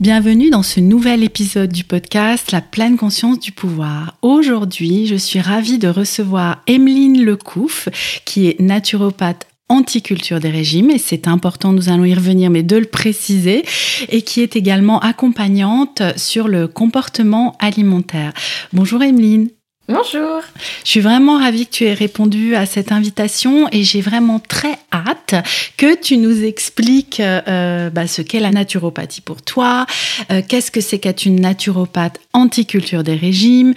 [0.00, 4.16] Bienvenue dans ce nouvel épisode du podcast La pleine conscience du pouvoir.
[4.22, 7.88] Aujourd'hui, je suis ravie de recevoir Emeline Lecouf,
[8.24, 12.76] qui est naturopathe anticulture des régimes, et c'est important, nous allons y revenir, mais de
[12.76, 13.64] le préciser,
[14.08, 18.32] et qui est également accompagnante sur le comportement alimentaire.
[18.72, 19.48] Bonjour Emeline.
[19.90, 20.42] Bonjour.
[20.84, 24.78] Je suis vraiment ravie que tu aies répondu à cette invitation et j'ai vraiment très
[24.92, 25.34] hâte
[25.78, 29.86] que tu nous expliques euh, bah, ce qu'est la naturopathie pour toi,
[30.30, 33.72] euh, qu'est-ce que c'est qu'être une naturopathe anticulture des régimes,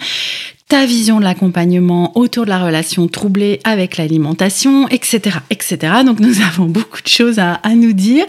[0.72, 5.96] ta vision de l'accompagnement autour de la relation troublée avec l'alimentation, etc., etc.
[6.06, 8.24] Donc nous avons beaucoup de choses à, nous dire.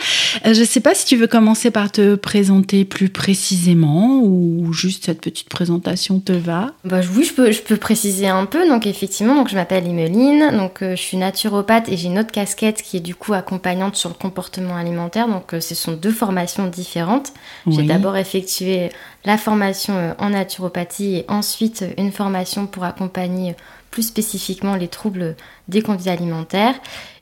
[0.45, 4.73] Euh, je ne sais pas si tu veux commencer par te présenter plus précisément ou
[4.73, 6.73] juste cette petite présentation te va.
[6.83, 8.67] Bah, oui, je peux, je peux préciser un peu.
[8.67, 12.33] Donc effectivement, donc je m'appelle Imeline, donc euh, je suis naturopathe et j'ai une autre
[12.33, 15.29] casquette qui est du coup accompagnante sur le comportement alimentaire.
[15.29, 17.31] Donc euh, ce sont deux formations différentes.
[17.67, 18.89] J'ai d'abord effectué
[19.25, 23.55] la formation euh, en naturopathie et ensuite euh, une formation pour accompagner euh,
[23.91, 25.35] plus spécifiquement les troubles
[25.67, 26.75] des conduites alimentaires.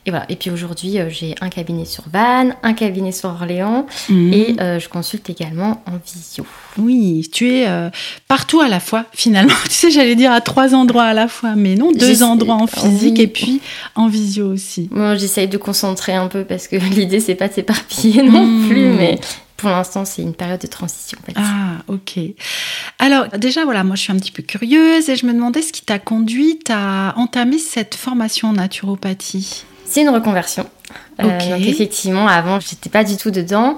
[0.06, 0.26] Et voilà.
[0.30, 4.34] Et puis aujourd'hui, j'ai un cabinet sur Vannes, un cabinet sur Orléans mhm.
[4.34, 6.44] et je consulte également en visio.
[6.80, 7.67] Oui, tu es
[8.28, 9.54] partout à la fois finalement.
[9.66, 12.67] tu sais, j'allais dire à trois endroits à la fois, mais non, deux endroits en
[12.67, 13.61] physique et puis
[13.94, 14.88] en visio aussi.
[14.92, 18.70] Moi, j'essaye de concentrer un peu parce que l'idée, c'est pas de s'éparpiller non mhm.
[18.70, 19.20] plus, mais
[19.61, 21.20] pour l'instant, c'est une période de transition.
[21.36, 22.20] Ah, ok.
[22.98, 25.72] Alors, déjà, voilà, moi, je suis un petit peu curieuse et je me demandais ce
[25.72, 29.66] qui t'a conduite à entamer cette formation en naturopathie.
[29.86, 30.67] C'est une reconversion.
[31.20, 33.77] Euh, donc effectivement, avant, j'étais pas du tout dedans.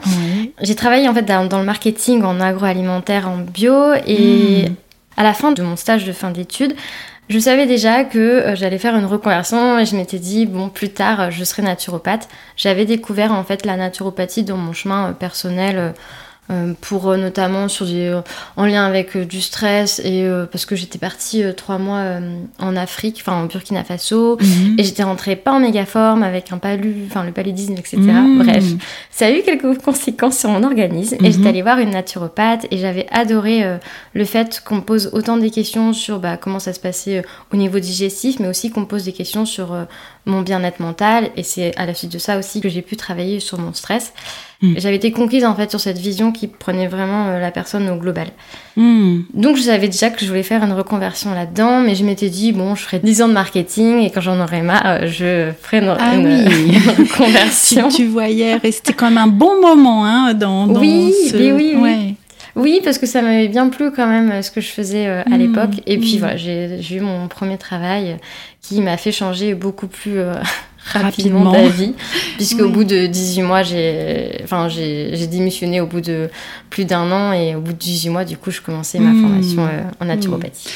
[0.61, 4.75] J'ai travaillé en fait dans, le marketing en agroalimentaire, en bio, et hmm.
[5.17, 6.75] à la fin de mon stage de fin d'études,
[7.29, 10.89] je savais déjà que euh, j'allais faire une reconversion et je m'étais dit, bon, plus
[10.89, 12.28] tard, euh, je serai naturopathe.
[12.57, 15.94] J'avais découvert en fait la naturopathie dans mon chemin euh, personnel
[16.81, 18.21] pour euh, notamment sur des, euh,
[18.57, 22.19] en lien avec du stress et parce que j'étais partie trois mois
[22.59, 24.75] en Afrique, enfin en Burkina Faso mhm.
[24.77, 27.97] et j'étais rentrée pas en méga forme avec un palu, enfin le paludisme, etc.
[27.97, 28.43] Mhm.
[28.43, 28.63] Bref,
[29.09, 31.47] ça a eu quelques conséquences sur mon organisme et j'étais mhm.
[31.47, 33.63] allée voir une naturopathe et j'avais adoré
[34.13, 37.79] le fait qu'on pose autant des questions sur bah, comment ça se passait au niveau
[37.79, 39.75] digestif, mais aussi qu'on pose des questions sur
[40.25, 43.39] mon bien-être mental et c'est à la suite de ça aussi que j'ai pu travailler
[43.39, 44.13] sur mon stress.
[44.61, 44.75] Hmm.
[44.78, 47.97] J'avais été conquise en fait sur cette vision qui prenait vraiment euh, la personne au
[47.97, 48.28] global.
[48.78, 49.22] Hmm.
[49.33, 52.53] Donc je savais déjà que je voulais faire une reconversion là-dedans, mais je m'étais dit
[52.53, 55.79] bon, je ferai 10 ans de marketing et quand j'en aurai marre, euh, je ferai
[55.79, 56.12] une, ah
[56.97, 57.89] reconversion.
[57.89, 61.35] si tu voyais rester quand même un bon moment hein, dans, dans oui, ce...
[61.35, 62.16] oui, oui.
[62.55, 65.23] Oui, parce que ça m'avait bien plu quand même euh, ce que je faisais à
[65.27, 65.37] hmm.
[65.37, 65.81] l'époque.
[65.85, 68.17] Et puis voilà, j'ai eu mon premier travail
[68.61, 70.19] qui m'a fait changer beaucoup plus
[70.85, 71.93] rapidement, d'avis,
[72.37, 74.67] puisque au bout de 18 mois, j'ai enfin,
[75.31, 76.29] démissionné au bout de
[76.69, 79.21] plus d'un an et au bout de 18 mois, du coup, je commençais ma hmm.
[79.21, 80.69] formation euh, en naturopathie.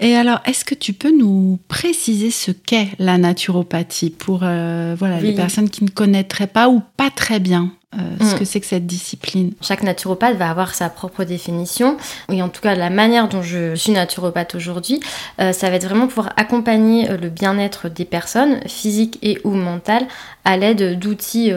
[0.00, 5.20] Et alors, est-ce que tu peux nous préciser ce qu'est la naturopathie pour euh, voilà,
[5.20, 7.70] les personnes qui ne connaîtraient pas ou pas très bien?
[7.94, 8.38] Euh, ce mm.
[8.38, 9.52] que c'est que cette discipline.
[9.60, 11.96] Chaque naturopathe va avoir sa propre définition.
[12.30, 15.00] Et en tout cas, la manière dont je suis naturopathe aujourd'hui,
[15.40, 19.50] euh, ça va être vraiment pouvoir accompagner euh, le bien-être des personnes, physiques et ou
[19.50, 20.06] mentales,
[20.44, 21.52] à l'aide d'outils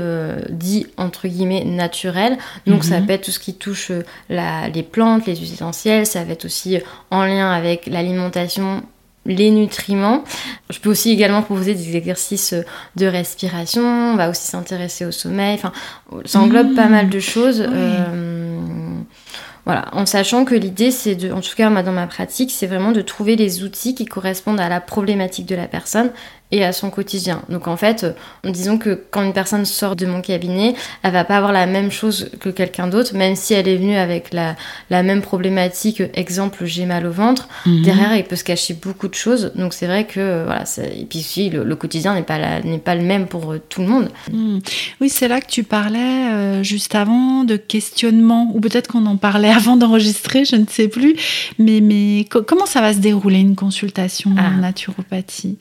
[0.49, 2.37] dits entre guillemets naturels.
[2.67, 3.07] Donc ça mhm.
[3.07, 3.91] peut être tout ce qui touche
[4.29, 6.77] les plantes, les huiles essentielles, ça va être aussi
[7.09, 8.83] en lien avec l'alimentation
[9.25, 10.23] les nutriments.
[10.69, 12.55] Je peux aussi également proposer des exercices
[12.95, 15.71] de respiration, on va aussi s'intéresser au sommeil, enfin,
[16.25, 17.65] ça englobe pas mal de choses.
[17.67, 18.59] Euh,
[19.65, 22.67] voilà, en sachant que l'idée, c'est de, en tout cas, moi, dans ma pratique, c'est
[22.67, 26.11] vraiment de trouver les outils qui correspondent à la problématique de la personne
[26.51, 27.41] et à son quotidien.
[27.49, 28.05] Donc en fait,
[28.43, 31.91] disons que quand une personne sort de mon cabinet, elle va pas avoir la même
[31.91, 34.55] chose que quelqu'un d'autre, même si elle est venue avec la,
[34.89, 37.81] la même problématique, exemple j'ai mal au ventre, mhm.
[37.81, 39.51] derrière il peut se cacher beaucoup de choses.
[39.55, 40.63] Donc c'est vrai que voilà,
[40.95, 43.87] et puis si le, quotidien n'est pas n'est pas le même pour euh, tout le
[43.87, 44.09] monde.
[44.31, 44.61] Mhm.
[45.01, 49.17] Oui, c'est là que tu parlais euh, juste avant de questionnement, ou peut-être qu'on en
[49.17, 51.15] parlait avant d'enregistrer, je ne sais plus.
[51.59, 54.49] Mais mais comment ça va se dérouler une consultation en ah.
[54.51, 55.57] naturopathie?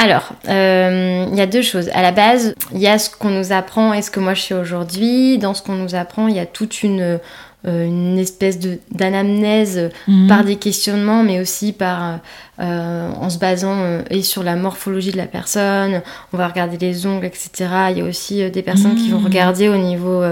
[0.00, 1.90] Alors, euh, il y a deux choses.
[1.92, 4.40] À la base, il y a ce qu'on nous apprend et ce que moi je
[4.40, 5.36] suis aujourd'hui.
[5.36, 7.20] Dans ce qu'on nous apprend, il y a toute une,
[7.68, 8.58] euh, une espèce
[8.90, 10.26] d'anamnèse mhm.
[10.26, 12.20] par des questionnements, mais aussi par,
[12.60, 16.00] euh, en se basant et sur la morphologie de la personne.
[16.32, 17.50] On va regarder les ongles, etc.
[17.90, 19.26] Il y a aussi des personnes qui vont mhm.
[19.26, 20.22] regarder au niveau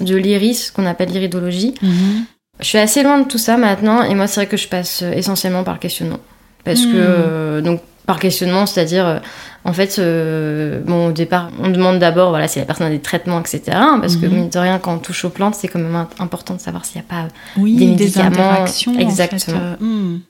[0.00, 1.74] de l'iris, ce qu'on appelle l'iridologie.
[1.80, 2.24] Mhm.
[2.58, 5.02] Je suis assez loin de tout ça maintenant, et moi c'est vrai que je passe
[5.14, 6.18] essentiellement par questionnement.
[6.64, 9.18] Parce que, donc, par questionnement, c'est-à-dire, euh,
[9.64, 13.00] en fait, euh, bon, au départ, on demande d'abord, voilà, si la personne a des
[13.00, 13.62] traitements, etc.
[14.00, 14.34] Parce que, mhm.
[14.34, 17.00] mine de rien, quand on touche aux plantes, c'est quand même important de savoir s'il
[17.00, 18.30] n'y a pas oui, des médicaments.
[18.30, 19.56] Des interactions, Exactement.
[19.56, 19.84] En fait.
[19.84, 20.20] Euh, hmm.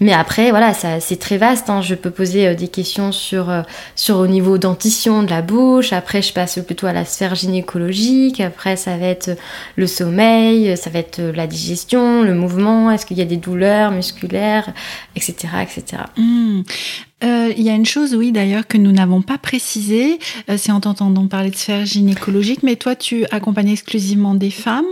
[0.00, 1.70] Mais après, voilà, c'est très vaste.
[1.70, 1.82] Hein.
[1.82, 3.62] Je peux poser euh, des questions sur, euh,
[3.94, 5.92] sur au niveau dentition de la bouche.
[5.92, 8.40] Après, je passe plutôt à la sphère gynécologique.
[8.40, 9.36] Après, ça va être
[9.76, 12.90] le sommeil, ça va être la digestion, le mouvement.
[12.90, 14.72] Est-ce qu'il y a des douleurs musculaires,
[15.14, 16.02] etc., etc.
[16.16, 16.62] Hmm.
[17.24, 20.18] Euh, il y a une chose, oui, d'ailleurs, que nous n'avons pas précisé.
[20.56, 22.62] C'est en t'entendant parler de sphère gynécologique.
[22.62, 24.84] Mais toi, tu accompagnes exclusivement des femmes?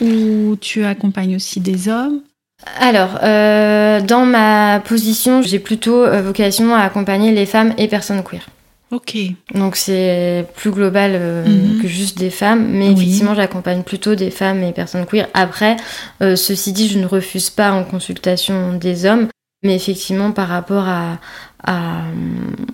[0.00, 2.20] Ou tu accompagnes aussi des hommes?
[2.64, 8.22] Alors, euh, dans ma position, j'ai plutôt euh, vocation à accompagner les femmes et personnes
[8.22, 8.46] queer.
[8.90, 9.16] Ok.
[9.54, 11.82] Donc c'est plus global euh, mhm.
[11.82, 15.28] que juste des femmes, mais effectivement j'accompagne plutôt des femmes et personnes queer.
[15.34, 15.76] Après,
[16.20, 19.28] ceci dit, je ne refuse pas en consultation des hommes,
[19.64, 21.18] mais effectivement par rapport à,
[21.64, 22.02] à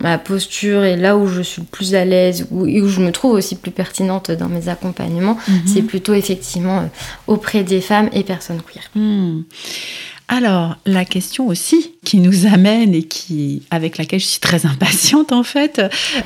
[0.00, 3.12] ma posture et là où je suis le plus à l'aise où, où je me
[3.12, 5.62] trouve aussi plus pertinente dans mes accompagnements, mhm.
[5.66, 6.86] c'est plutôt effectivement euh,
[7.26, 8.82] auprès des femmes et personnes queer.
[8.94, 9.42] Hmm.
[10.28, 15.30] Alors, la question aussi qui nous amène et qui, avec laquelle je suis très impatiente
[15.32, 15.80] en fait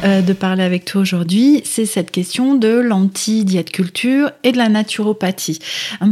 [0.05, 4.69] euh, de parler avec toi aujourd'hui, c'est cette question de l'anti-diète culture et de la
[4.69, 5.59] naturopathie.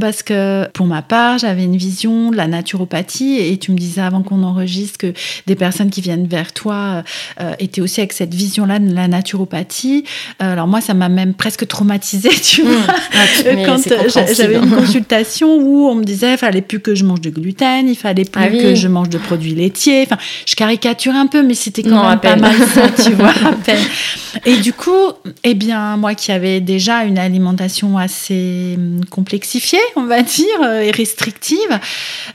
[0.01, 4.03] Parce que pour ma part, j'avais une vision de la naturopathie et tu me disais
[4.03, 5.13] avant qu'on enregistre que
[5.47, 7.03] des personnes qui viennent vers toi
[7.41, 10.05] euh, étaient aussi avec cette vision-là de la naturopathie.
[10.43, 12.67] Euh, alors moi, ça m'a même presque traumatisée, tu mmh.
[12.67, 13.79] vois, ah, quand
[14.37, 17.74] j'avais une consultation où on me disait, il fallait plus que je mange de gluten
[17.81, 20.03] il fallait plus ah que je mange de produits laitiers.
[20.03, 23.35] Enfin, je caricature un peu, mais c'était quand même pas mal ça, tu vois.
[24.47, 24.91] Et du coup,
[25.45, 30.81] eh bien, moi qui avais déjà une alimentation assez hum, complexifiée, on va dire, euh,
[30.81, 31.59] et restrictive,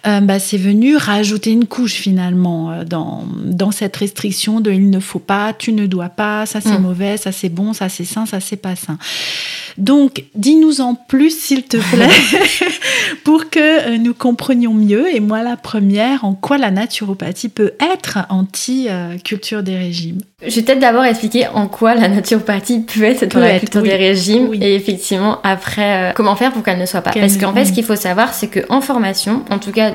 [0.07, 4.89] euh, bah, c'est venu rajouter une couche finalement euh, dans, dans cette restriction de il
[4.89, 6.81] ne faut pas, tu ne dois pas, ça c'est mm.
[6.81, 8.97] mauvais, ça c'est bon, ça c'est sain, ça c'est pas sain.
[9.77, 12.09] Donc, dis-nous en plus, s'il te plaît,
[13.23, 15.13] pour que nous comprenions mieux.
[15.13, 20.17] Et moi, la première, en quoi la naturopathie peut être anti-culture des régimes.
[20.43, 23.95] Je vais peut-être d'abord expliquer en quoi la naturopathie peut être dans la culture des
[23.95, 27.11] régimes et effectivement après euh, comment faire pour qu'elle ne soit pas.
[27.11, 29.91] Parce qu'en fait, ce qu'il faut savoir, c'est qu'en formation, en tout cas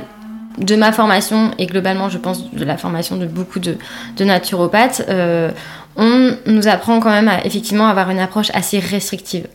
[0.56, 3.76] de ma formation et globalement, je pense de la formation de beaucoup de,
[4.20, 5.50] naturopathes, euh,
[5.96, 9.48] on nous apprend quand même à effectivement avoir une approche assez restrictive,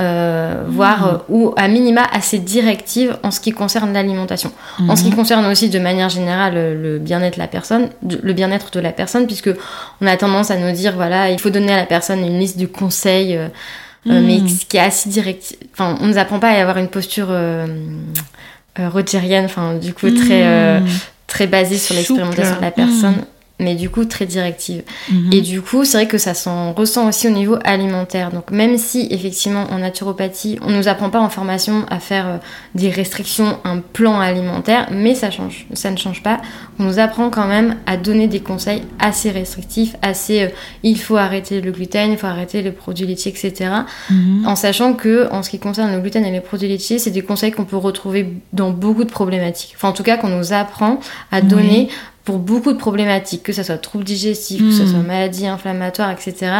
[0.00, 1.08] euh, voire mmh.
[1.08, 4.50] euh, ou à minima assez directive en ce qui concerne l'alimentation.
[4.88, 5.14] En ce qui mmh.
[5.14, 9.26] concerne aussi de manière générale le bien-être de la personne, le bien-être de la personne,
[9.26, 9.50] puisque
[10.00, 12.58] on a tendance à nous dire voilà il faut donner à la personne une liste
[12.58, 13.48] de conseils, euh,
[14.04, 14.48] mais mmh.
[14.48, 15.56] ce qui est assez direct.
[15.72, 17.28] Enfin, on nous apprend pas à avoir une posture
[18.76, 20.82] rogérienne, enfin du coup très
[21.28, 23.24] très basée sur l'expérimentation de la personne
[23.60, 24.82] mais du coup très directive.
[25.10, 25.32] Mhm.
[25.32, 28.30] Et du coup, c'est vrai que ça s'en ressent aussi au niveau alimentaire.
[28.30, 32.36] Donc même si effectivement en naturopathie, on nous apprend pas en formation à faire euh,
[32.74, 36.40] des restrictions, un plan alimentaire, mais ça change, ça ne change pas.
[36.80, 40.48] On nous apprend quand même à donner des conseils assez restrictifs, assez euh,
[40.82, 43.70] il faut arrêter le gluten, il faut arrêter les produits laitiers, etc.
[44.10, 44.46] Mhm.
[44.46, 47.22] En sachant que en ce qui concerne le gluten et les produits laitiers, c'est des
[47.22, 49.74] conseils qu'on peut retrouver dans beaucoup de problématiques.
[49.76, 50.98] Enfin en tout cas qu'on nous apprend
[51.30, 51.88] à donner
[52.24, 55.06] pour beaucoup de problématiques, que ce soit troubles digestifs, que ce soit hmm.
[55.06, 56.52] maladies inflammatoires, etc.,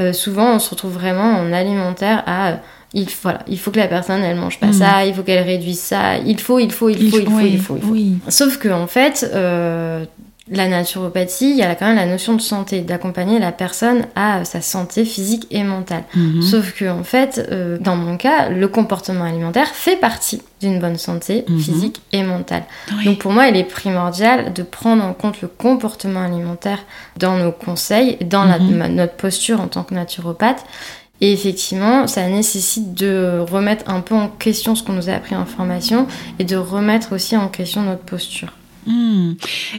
[0.00, 2.56] euh, souvent on se retrouve vraiment en alimentaire à euh,
[2.94, 4.72] il, voilà, il faut que la personne elle mange pas hmm.
[4.72, 7.58] ça, il faut qu'elle réduise ça, il faut, il faut, il faut, il faut, il
[7.60, 7.76] faut.
[7.76, 10.04] Il faut, Sauf que en fait, euh,
[10.50, 14.44] la naturopathie, il y a quand même la notion de santé, d'accompagner la personne à
[14.44, 16.02] sa santé physique et mentale.
[16.16, 16.42] Mhm.
[16.42, 20.98] Sauf que, en fait, euh, dans mon cas, le comportement alimentaire fait partie d'une bonne
[20.98, 21.58] santé mhm.
[21.60, 22.64] physique et mentale.
[23.04, 26.80] Donc pour moi, il est primordial de prendre en compte le comportement alimentaire
[27.18, 28.94] dans nos conseils, dans mhm.
[28.94, 30.64] notre posture en tant que naturopathe.
[31.20, 35.36] Et effectivement, ça nécessite de remettre un peu en question ce qu'on nous a appris
[35.36, 36.08] en formation
[36.40, 38.52] et de remettre aussi en question notre posture.
[38.86, 39.32] Hmm.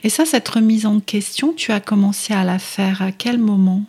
[0.04, 3.82] Et ça, cette remise en question, tu as commencé à la faire à quel moment?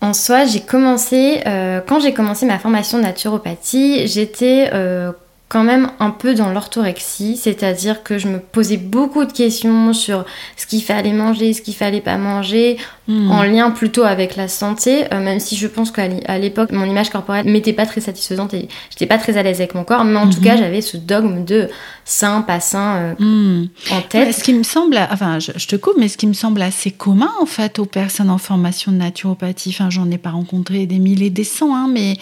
[0.00, 5.12] En soi, j'ai commencé, euh, quand j'ai commencé ma formation de naturopathie, j'étais euh,
[5.48, 10.26] quand même un peu dans l'orthorexie, c'est-à-dire que je me posais beaucoup de questions sur
[10.58, 12.76] ce qu'il fallait manger, ce qu'il fallait pas manger,
[13.06, 13.30] hmm.
[13.30, 17.08] en lien plutôt avec la santé, euh, même si je pense qu'à l'époque, mon image
[17.08, 20.18] corporelle m'était pas très satisfaisante et j'étais pas très à l'aise avec mon corps, mais
[20.18, 20.58] en tout cas, mhm.
[20.58, 21.70] j'avais ce dogme de
[22.04, 23.68] sain, pas sain euh, hmm.
[23.90, 24.34] en tête.
[24.34, 27.30] ce qui me semble, enfin, je, te coupe, mais ce qui me semble assez commun
[27.40, 31.30] en fait aux personnes en formation de naturopathie, enfin, j'en ai pas rencontré des milliers,
[31.30, 32.18] des cents, hein, mais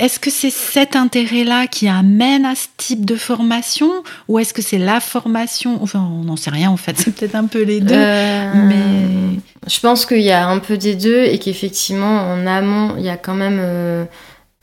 [0.00, 3.90] est-ce que c'est cet intérêt-là qui amène à ce type de formation
[4.28, 5.82] ou est-ce que c'est la formation?
[5.82, 7.94] Enfin, on n'en sait rien en fait, c'est peut-être un peu les deux.
[7.94, 9.40] Euh, mais...
[9.66, 13.10] Je pense qu'il y a un peu des deux et qu'effectivement, en amont, il y
[13.10, 14.04] a quand même euh,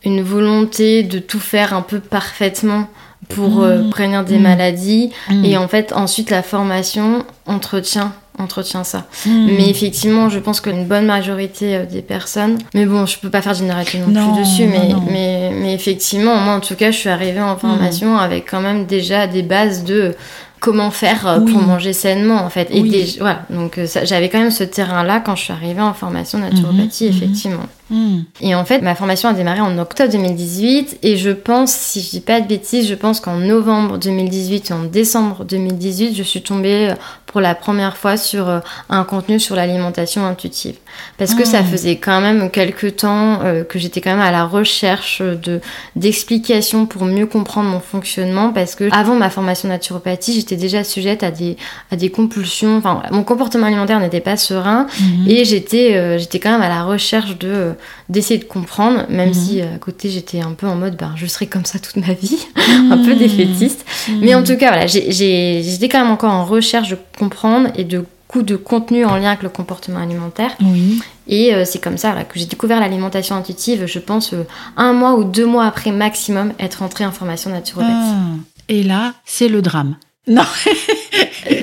[0.04, 2.88] une volonté de tout faire un peu parfaitement
[3.30, 3.90] pour euh, mmh.
[3.90, 4.44] prévenir des mmh.
[4.44, 5.12] maladies.
[5.30, 5.46] Mmh.
[5.46, 9.06] Et en fait, ensuite, la formation entretient entretient ça.
[9.26, 9.48] Hmm.
[9.48, 13.42] Mais effectivement, je pense qu'une bonne majorité euh, des personnes, mais bon, je peux pas
[13.42, 17.10] faire généralité non, plus dessus, mais, mais, mais, effectivement, moi en tout cas, je suis
[17.10, 18.20] arrivée en formation hmm.
[18.20, 20.16] avec quand même déjà des bases de
[20.60, 22.70] comment faire euh, pour manger sainement en fait.
[22.72, 26.40] Et voilà, donc euh, j'avais quand même ce terrain-là quand je suis arrivée en formation
[26.40, 27.16] naturopathie, mhm.
[27.16, 27.66] effectivement.
[27.90, 28.26] Mhm.
[28.42, 32.10] Et en fait, ma formation a démarré en octobre 2018 et je pense, si je
[32.10, 36.42] dis pas de bêtises, je pense qu'en novembre 2018 et en décembre 2018, je suis
[36.42, 36.94] tombée
[37.26, 40.76] pour la première fois sur un contenu sur l'alimentation intuitive
[41.18, 41.66] parce que ça hmm.
[41.66, 45.60] faisait quand même quelques temps euh, que j'étais quand même à la recherche de
[45.96, 51.24] d'explications pour mieux comprendre mon fonctionnement parce que avant ma formation naturopathie j'étais déjà sujette
[51.24, 51.58] à des
[51.92, 55.28] à des compulsions enfin mon comportement alimentaire n'était pas serein hmm.
[55.30, 57.74] et j'étais euh, j'étais quand même à la recherche de
[58.10, 59.34] d'essayer de comprendre même hmm.
[59.34, 62.14] si à côté j'étais un peu en mode ben je serai comme ça toute ma
[62.14, 62.40] vie
[62.92, 63.86] un peu défaitiste
[64.22, 68.04] mais en tout cas voilà j'étais quand même encore en recherche de comprendre et de
[68.28, 70.52] coup de contenu en lien avec le comportement alimentaire.
[70.62, 71.02] Oui.
[71.28, 75.16] Et euh, c'est comme ça que j'ai découvert l'alimentation intuitive, je pense, euh, un mois
[75.16, 77.94] ou deux mois après maximum être rentrée en formation naturopathie.
[77.94, 78.36] Ah.
[78.70, 79.96] Et là, c'est le drame.
[80.30, 80.44] Non.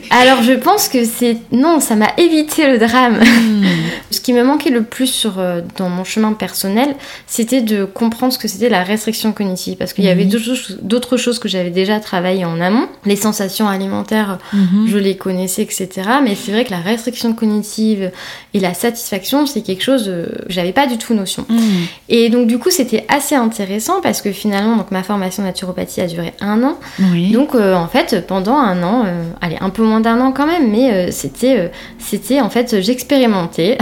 [0.08, 3.18] Alors je pense que c'est non, ça m'a évité le drame.
[3.18, 3.64] Hmm.
[4.10, 6.94] Ce qui me manquait le plus sur, euh, dans mon chemin personnel,
[7.26, 10.28] c'était de comprendre ce que c'était la restriction cognitive, parce qu'il y avait
[10.82, 12.88] d'autres choses que j'avais déjà travaillé en amont.
[13.04, 14.86] Les sensations alimentaires, mhm.
[14.88, 15.88] je les connaissais, etc.
[16.22, 18.10] Mais c'est vrai que la restriction cognitive
[18.52, 21.44] et la satisfaction, c'est quelque chose euh, que j'avais pas du tout notion.
[21.48, 21.60] Hmm.
[22.08, 26.06] Et donc du coup, c'était assez intéressant parce que finalement, donc ma formation naturopathie a
[26.06, 26.78] duré un an.
[27.32, 29.04] Donc euh, en fait, pendant un an,
[29.40, 32.80] allez un peu moins d'un an quand même, mais euh, c'était, euh, c'était en fait,
[32.80, 33.78] j'expérimentais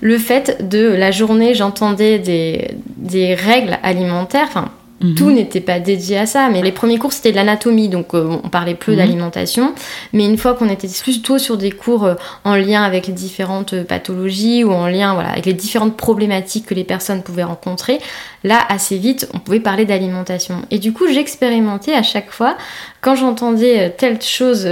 [0.00, 5.14] le fait de la journée, j'entendais des, des règles alimentaires, enfin Mhm.
[5.14, 8.38] Tout n'était pas dédié à ça, mais les premiers cours c'était de l'anatomie, donc euh,
[8.42, 8.98] on parlait peu mhm.
[8.98, 9.74] d'alimentation.
[10.12, 13.74] Mais une fois qu'on était plutôt sur des cours euh, en lien avec les différentes
[13.74, 17.98] euh, pathologies ou en lien voilà, avec les différentes problématiques que les personnes pouvaient rencontrer,
[18.42, 20.62] là assez vite on pouvait parler d'alimentation.
[20.70, 22.56] Et du coup j'expérimentais à chaque fois,
[23.02, 24.66] quand j'entendais telle chose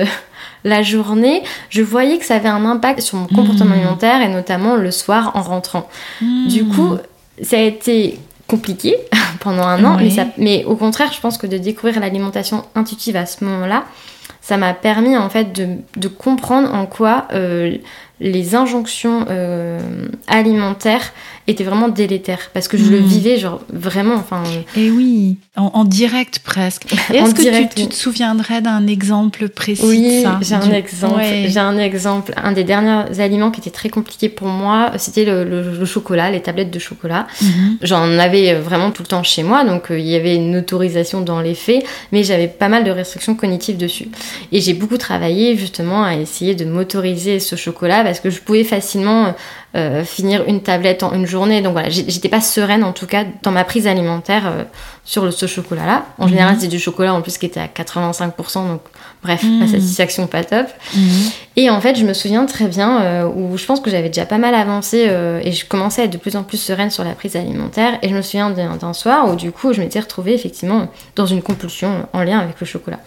[0.65, 3.81] la journée, je voyais que ça avait un impact sur mon comportement mhm.
[3.81, 5.89] alimentaire et notamment le soir en rentrant.
[6.21, 6.97] Du coup,
[7.43, 8.97] ça a été compliqué
[9.41, 13.27] pendant un an, mais, mais, au contraire, je pense que de découvrir l'alimentation intuitive à
[13.27, 13.85] ce moment-là,
[14.41, 17.79] ça m'a permis en fait de, de, comprendre en quoi euh,
[18.21, 19.81] les injonctions euh,
[20.29, 21.13] alimentaires
[21.47, 22.51] étaient vraiment délétères.
[22.55, 23.07] Parce que je le hmm.
[23.07, 24.43] vivais genre vraiment enfin
[24.77, 26.93] et oui en, direct presque.
[27.13, 32.33] Est-ce que tu, te souviendrais d'un exemple précis oui j'ai un exemple j'ai un exemple
[32.37, 36.71] un des derniers aliments qui était très compliqué pour moi c'était le, chocolat les tablettes
[36.71, 37.27] de chocolat.
[37.43, 37.79] Mhm.
[37.83, 41.21] j'en avais vraiment tout le temps chez moi donc euh, il y avait une autorisation
[41.21, 44.09] dans les faits mais j'avais pas mal de restrictions cognitives dessus.
[44.53, 48.65] Et j'ai beaucoup travaillé justement à essayer de m'autoriser ce chocolat parce que je pouvais
[48.65, 49.35] facilement
[49.77, 51.63] euh, finir une tablette en une journée.
[51.63, 54.65] Donc voilà, j'étais pas sereine en tout cas dans ma prise alimentaire euh,
[55.05, 56.07] sur ce chocolat-là.
[56.19, 56.61] En général, mhm.
[56.61, 58.81] c'est du chocolat en plus qui était à 85%, donc
[59.23, 59.69] bref, la mhm.
[59.69, 60.67] satisfaction pas top.
[60.95, 61.31] Mhm.
[61.57, 64.25] Et en fait, je me souviens très bien euh, où je pense que j'avais déjà
[64.25, 67.05] pas mal avancé euh, et je commençais à être de plus en plus sereine sur
[67.05, 67.99] la prise alimentaire.
[68.03, 71.43] Et je me souviens d'un soir où du coup, je m'étais retrouvée effectivement dans une
[71.43, 73.01] compulsion en lien avec le chocolat.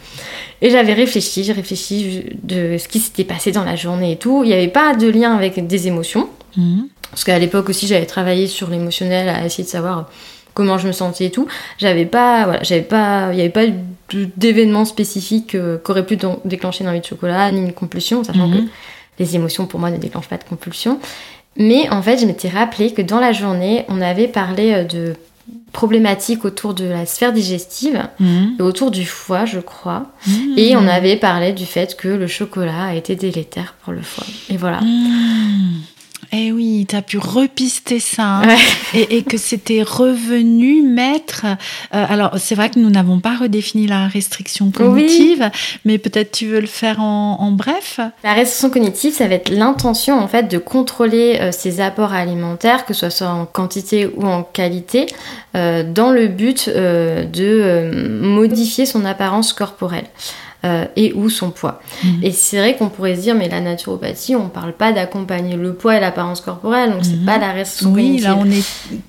[0.62, 4.44] Et j'avais réfléchi, j'ai réfléchi de ce qui s'était passé dans la journée et tout.
[4.44, 6.30] Il n'y avait pas de lien avec des émotions.
[7.10, 10.10] Parce qu'à l'époque aussi, j'avais travaillé sur l'émotionnel, à essayer de savoir
[10.54, 11.48] comment je me sentais et tout.
[11.78, 13.66] J'avavais pas, voilà, j'avais pas, il n'y avait pas
[14.36, 18.50] d'événement spécifique euh, qui aurait pu déclencher une envie de chocolat ni une compulsion, sachant
[18.50, 18.70] que mhm.
[19.20, 21.00] les émotions pour moi ne déclenchent pas de compulsion.
[21.58, 25.14] Mais en fait, je m'étais rappelé que dans la journée, on avait parlé euh, de
[25.74, 28.56] problématiques autour de la sphère digestive mhm.
[28.60, 30.08] et autour du foie, je crois.
[30.26, 30.54] Mhm.
[30.58, 34.26] Et on avait parlé du fait que le chocolat a été délétère pour le foie.
[34.50, 34.80] Et voilà.
[36.32, 38.56] Eh oui, tu as pu repister ça hein,
[38.94, 41.46] et, que c'était revenu mettre.
[41.46, 45.50] Euh, alors, c'est vrai que nous n'avons pas redéfini la restriction cognitive,
[45.86, 48.00] mais peut-être tu veux le faire en, bref?
[48.24, 52.86] La restriction cognitive, ça va être l'intention en fait de contrôler euh, ses apports alimentaires,
[52.86, 55.08] que ce soit en quantité ou en qualité,
[55.56, 60.08] euh, dans le but de modifier son apparence corporelle.
[60.66, 61.80] Euh, et ou son poids.
[62.04, 62.24] Mhm.
[62.24, 65.74] Et c'est vrai qu'on pourrait se dire, mais la naturopathie, on parle pas d'accompagner le
[65.74, 67.26] poids et l'apparence corporelle, donc c'est mhm.
[67.26, 68.66] pas la restriction Oui, là on est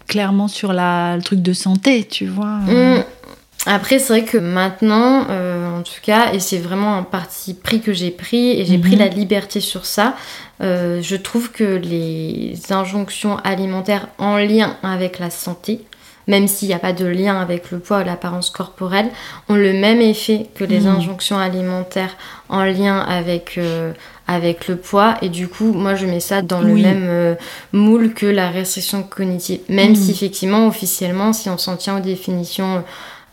[0.06, 2.58] clairement sur la, le truc de santé, tu vois.
[2.66, 3.02] Mhm.
[3.66, 7.80] Après, c'est vrai que maintenant, euh, en tout cas, et c'est vraiment un parti pris
[7.80, 10.16] que j'ai pris, et j'ai pris la liberté sur ça,
[10.60, 15.80] euh, je trouve que les injonctions alimentaires en lien avec la santé,
[16.28, 19.08] même s'il n'y a pas de lien avec le poids ou l'apparence corporelle,
[19.48, 20.86] ont le même effet que les mmh.
[20.86, 22.16] injonctions alimentaires
[22.48, 23.92] en lien avec, euh,
[24.28, 25.16] avec le poids.
[25.22, 27.34] Et du coup, moi, je mets ça dans le même euh,
[27.72, 29.60] moule que la restriction cognitive.
[29.70, 29.96] Même mmh.
[29.96, 32.84] si, effectivement, officiellement, si on s'en tient aux définitions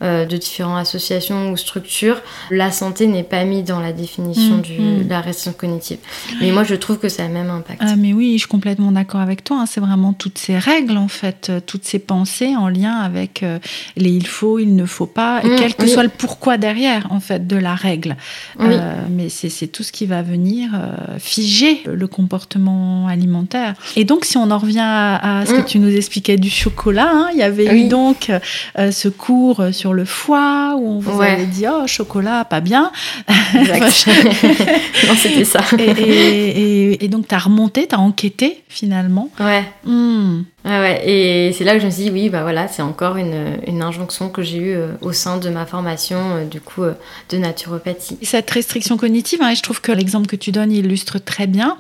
[0.06, 2.22] euh, de différentes associations ou structures,
[2.52, 5.04] la santé n'est pas mise dans la définition mm, mm.
[5.06, 5.98] de la restriction cognitive.
[6.42, 7.82] Mais moi, je trouve que ça a même impact.
[7.84, 9.62] Ah, mais oui, je suis complètement d'accord avec toi.
[9.62, 9.66] Hein.
[9.66, 13.60] C'est vraiment toutes ces règles, en fait, euh, toutes ces pensées en lien avec euh,
[13.96, 17.08] les il faut, il ne faut pas, et mm, quel que soit le pourquoi derrière,
[17.10, 18.16] en fait, de la règle.
[18.60, 20.72] mais c'est tout ce qui va venir
[21.20, 23.74] figer le comportement alimentaire.
[23.96, 27.28] Et donc, si on en revient à, ce que tu nous expliquais du chocolat, hein,
[27.34, 28.32] il y avait eu donc
[28.76, 32.92] ce cours sur sur le foie, où on vous avait dit oh chocolat pas bien.
[33.56, 35.62] non c'était ça.
[35.80, 39.30] et, donc tu as remonté, tu as enquêté finalement.
[39.40, 39.64] Ouais.
[39.86, 40.44] Hmm.
[40.66, 41.02] ouais.
[41.10, 43.82] Et c'est là que je me suis dit oui bah voilà c'est encore une, une,
[43.82, 46.94] injonction que j'ai eue euh, au sein de ma formation euh, du coup euh,
[47.30, 48.18] de naturopathie.
[48.22, 51.78] Cette restriction cognitive, hein, je trouve que l'exemple que tu donnes illustre très bien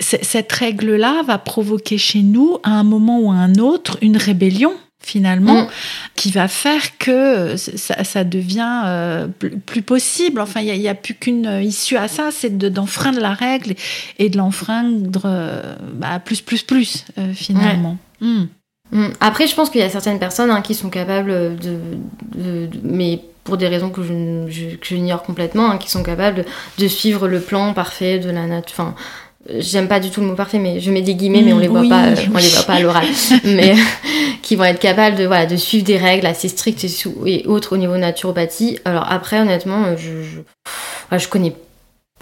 [0.00, 4.74] cette règle-là va provoquer chez nous, à un moment ou à un autre, une rébellion
[5.04, 5.68] finalement, mm.
[6.16, 9.28] qui va faire que ça, devient euh,
[9.66, 10.40] plus possible.
[10.40, 13.74] Enfin, il n'y a, plus qu'une issue à ça, c'est d'enfreindre la règle
[14.18, 17.98] et de l'enfreindre euh, bah, plus, plus, plus, euh, finalement.
[18.20, 18.44] Mm.
[18.92, 19.08] Mm.
[19.20, 21.78] Après, je pense qu'il y a certaines personnes hein, qui sont capables de,
[22.82, 26.44] mais pour des raisons que je, complètement, hein, qui sont capables
[26.78, 28.94] de, suivre le plan parfait de la nature
[29.58, 31.68] j'aime pas du tout le mot parfait mais je mets des guillemets mais on les
[31.68, 33.06] voit pas euh, on les voit pas à l'oral
[33.44, 33.74] mais
[34.42, 36.84] qui vont être capables de voilà de suivre des règles assez strictes
[37.26, 41.54] et, autres au niveau naturopathie alors après honnêtement euh, je je, je connais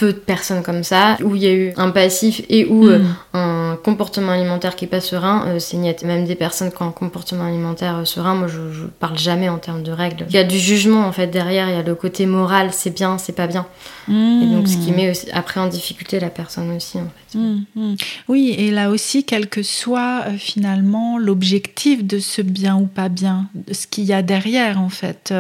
[0.03, 2.99] peu de personnes comme ça, où il y a eu un passif et où euh,
[2.99, 3.37] hmm.
[3.37, 6.03] un comportement alimentaire qui est pas serein, euh, c'est net.
[6.03, 9.49] Même des personnes qui ont un comportement alimentaire euh, serein, moi je, je, parle jamais
[9.49, 10.27] en termes de règles.
[10.29, 12.91] Il y a du jugement en fait derrière, il y a le côté moral, c'est
[12.91, 13.67] bien, c'est pas bien.
[14.09, 14.97] Et donc ce qui hmm.
[14.97, 17.39] met après en difficulté la personne aussi en fait.
[17.39, 17.95] Hmm,
[18.29, 23.49] oui, et là aussi, quel que soit finalement l'objectif de ce bien ou pas bien,
[23.71, 25.33] ce qu'il y a derrière en fait,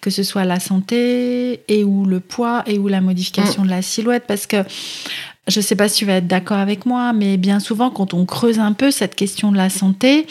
[0.00, 3.82] que ce soit la santé et ou le poids et ou la modification de la
[3.82, 4.64] silhouette parce que
[5.48, 8.14] je ne sais pas si tu vas être d'accord avec moi, mais bien souvent, quand
[8.14, 10.26] on creuse un peu cette question de la santé,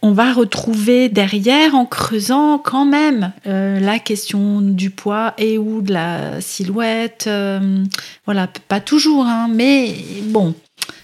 [0.00, 5.82] on va retrouver derrière, en creusant quand même, euh, la question du poids et ou
[5.82, 7.24] de la silhouette.
[7.26, 7.84] Euh,
[8.24, 10.54] voilà, pas toujours, hein, mais bon,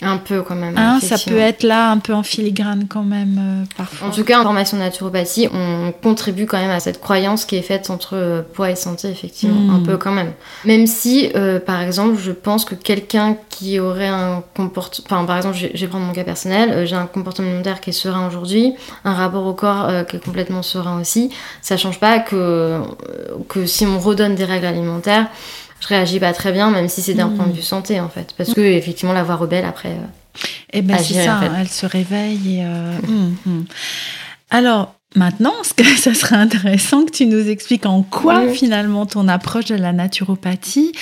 [0.03, 0.77] un peu quand même.
[0.77, 4.09] Hein, ça peut être là un peu en filigrane quand même euh, parfois.
[4.09, 7.63] En tout cas, en formation naturopathie, on contribue quand même à cette croyance qui est
[7.63, 9.87] faite entre euh, poids et santé, effectivement, un hmm.
[9.87, 10.33] peu quand même.
[10.65, 15.07] Même si, euh, par exemple, je pense que quelqu'un qui aurait un comportement...
[15.11, 17.95] Enfin, par exemple, je vais prendre mon cas personnel, j'ai un comportement alimentaire qui est
[17.95, 21.31] serein aujourd'hui, un rapport au corps qui est complètement serein aussi,
[21.63, 22.81] ça change pas que,
[23.49, 25.29] que si on redonne des règles alimentaires,
[25.85, 27.57] je réagis pas très bien, même si c'est d'un point de hmm.
[27.57, 28.35] vue santé en fait.
[28.37, 29.91] Parce que effectivement, la voix rebelle après.
[29.91, 30.41] Euh,
[30.73, 32.65] eh ben c'est ça, elle se réveille et.
[32.65, 33.65] Euh, hmm, hmm.
[34.51, 39.29] Alors, Maintenant, ce que ça serait intéressant que tu nous expliques en quoi finalement ton
[39.29, 40.93] approche de la naturopathie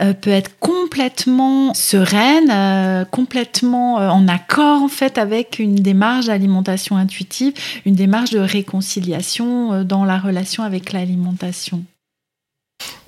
[0.00, 6.26] euh, peut être complètement sereine, euh, complètement euh, en accord en fait avec une démarche
[6.26, 7.52] d'alimentation intuitive,
[7.84, 11.84] une démarche de réconciliation dans la relation avec l'alimentation?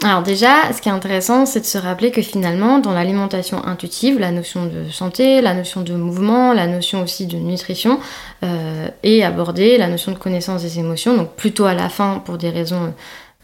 [0.02, 4.18] Alors déjà, ce qui est intéressant, c'est de se rappeler que finalement, dans l'alimentation intuitive,
[4.18, 8.00] la notion de santé, la notion de mouvement, la notion aussi de nutrition
[8.42, 12.38] euh, est abordée, la notion de connaissance des émotions, donc plutôt à la fin pour
[12.38, 12.94] des raisons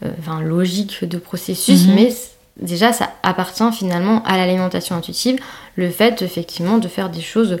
[0.03, 1.93] euh, logiques de processus, mhm.
[1.93, 2.15] mais
[2.59, 5.39] déjà, ça appartient finalement à l'alimentation intuitive,
[5.75, 7.59] le fait effectivement de faire des choses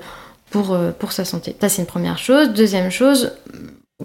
[0.49, 1.55] pour, euh, pour sa santé.
[1.61, 2.49] Ça, c'est une première chose.
[2.49, 3.31] Deuxième chose,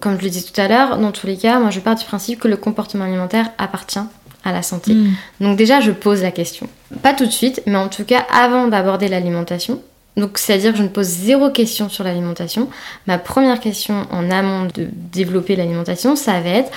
[0.00, 2.04] comme je le disais tout à l'heure, dans tous les cas, moi je pars du
[2.04, 4.00] principe que le comportement alimentaire appartient
[4.44, 4.94] à la santé.
[4.94, 5.14] Mm.
[5.40, 6.68] Donc déjà, je pose la question.
[7.02, 9.80] Pas tout de suite, mais en tout cas avant d'aborder l'alimentation.
[10.16, 12.68] Donc c'est-à-dire que je ne pose zéro question sur l'alimentation.
[13.06, 16.70] Ma première question en amont de développer l'alimentation, ça va être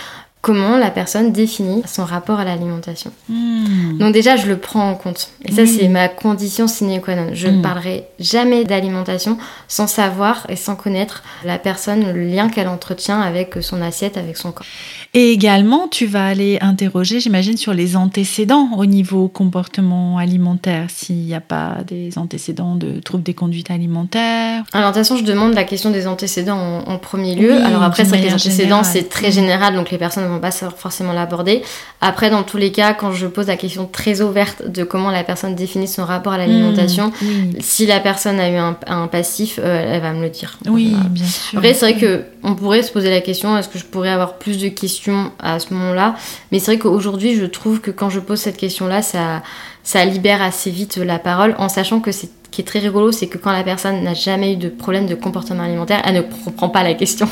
[0.45, 3.11] comment la personne définit son rapport à l'alimentation.
[3.29, 3.97] Hmm.
[3.97, 5.31] Donc déjà, je le prends en compte.
[5.43, 7.29] Et ça, c'est ma condition sine qua non.
[7.33, 7.61] Je ne hmm.
[7.63, 13.55] parlerai jamais d'alimentation sans savoir et sans connaître la personne, le lien qu'elle entretient avec
[13.61, 14.67] son assiette, avec son corps.
[15.15, 21.15] Et également, tu vas aller interroger, j'imagine, sur les antécédents au niveau comportement alimentaire, s'il
[21.15, 24.63] n'y a pas des antécédents de troubles des conduites alimentaires.
[24.73, 27.55] Alors, de toute façon, je demande la question des antécédents en, premier lieu.
[27.63, 31.61] Alors après, c'est les antécédents, c'est très général, donc les personnes pas forcément l'aborder.
[32.01, 35.23] Après, dans tous les cas, quand je pose la question très ouverte de comment la
[35.23, 39.95] personne définit son rapport à l'alimentation, mmh, si la personne a eu un, passif, euh,
[39.95, 40.57] elle va me le dire.
[40.67, 41.57] Oui, bien sûr.
[41.59, 44.37] Après, c'est vrai que on pourrait se poser la question est-ce que je pourrais avoir
[44.37, 46.15] plus de questions à ce moment-là?
[46.51, 49.43] Mais c'est vrai qu'aujourd'hui, je trouve que quand je pose cette question-là, ça,
[49.83, 53.27] ça libère assez vite la parole, en sachant que c'est qui est très rigolo, c'est
[53.27, 56.69] que quand la personne n'a jamais eu de problème de comportement alimentaire, elle ne comprend
[56.69, 57.27] pas la question.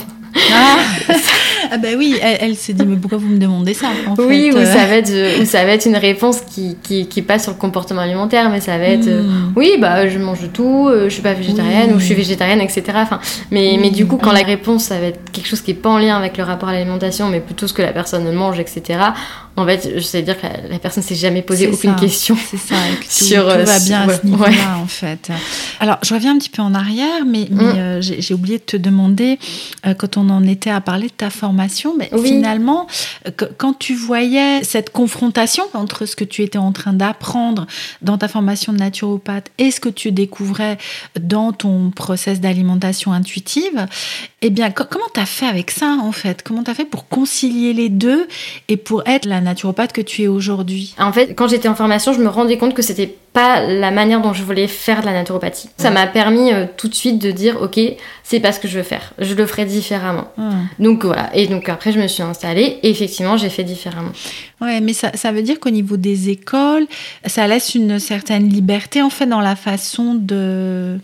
[0.52, 0.76] Ah,
[1.74, 3.88] ah bah oui, elle, se dit mais pourquoi vous me demandez ça
[4.20, 7.44] Oui, ou, ça va être, ou ça va être une réponse qui, qui, qui, passe
[7.44, 9.54] sur le comportement alimentaire, mais ça va être hmm.
[9.56, 12.84] oui, bah je mange tout, euh, je suis pas végétarienne ou je suis végétarienne, etc.
[12.96, 15.74] Enfin, mais, mais du coup, quand la réponse ça va être quelque chose qui est
[15.74, 18.60] pas en lien avec le rapport à l'alimentation, mais plutôt ce que la personne mange,
[18.60, 19.00] etc.
[19.56, 22.36] En fait, je sais dire que la, personne s'est jamais posé aucune question.
[22.50, 25.32] C'est ça, et sur, tout va bien à ce niveau-là, en fait.
[25.80, 27.78] Alors, je reviens un petit peu en arrière, mais, mais mm.
[27.78, 29.38] euh, j'ai oublié de te demander,
[29.86, 32.88] euh, quand on en était à parler de ta formation, mais finalement,
[33.58, 37.68] quand tu voyais cette confrontation entre ce que tu étais en train d'apprendre
[38.02, 40.78] dans ta formation de naturopathe et ce que tu découvrais
[41.20, 43.88] dans ton process d'alimentation intuitive,
[44.46, 46.44] eh bien, comment tu as fait avec ça, en fait?
[46.44, 48.28] Comment tu as fait pour concilier les deux
[48.68, 50.94] et pour être la naturopathe que tu es aujourd'hui?
[51.00, 54.22] En fait, quand j'étais en formation, je me rendais compte que c'était pas la manière
[54.22, 55.70] dont je voulais faire de la naturopathie.
[55.78, 57.80] Ça m'a permis euh, tout de suite de dire ok,
[58.24, 59.14] c'est pas ce que je veux faire.
[59.18, 60.28] Je le ferai différemment.
[60.80, 61.36] Donc voilà.
[61.36, 64.12] Et donc après, je me suis installée et effectivement, j'ai fait différemment.
[64.62, 66.86] Ouais, mais ça, ça veut dire qu'au niveau des écoles,
[67.26, 71.00] ça laisse une certaine liberté en fait dans la façon de,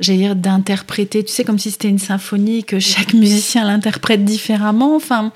[0.00, 1.24] j'allais dire, d'interpréter.
[1.24, 4.96] Tu sais, comme si c'était une symphonie que chaque musicien l'interprète différemment.
[4.96, 5.32] Enfin.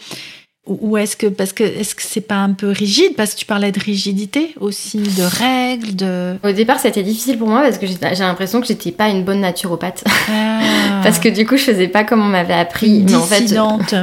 [0.64, 3.16] Ou est-ce que parce que est-ce que c'est pas un peu rigide?
[3.16, 7.48] Parce que tu parlais de rigidité aussi de règles de Au départ, c'était difficile pour
[7.48, 10.04] moi parce que j'ai l'impression que j'étais pas une bonne naturopathe.
[10.30, 10.60] Ah.
[11.02, 13.02] parce que du coup, je faisais pas comme on m'avait appris.
[13.04, 13.52] mais en fait,